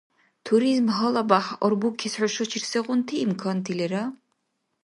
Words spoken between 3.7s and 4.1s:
лера?